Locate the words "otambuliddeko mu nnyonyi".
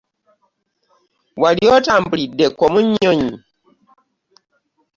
1.75-3.31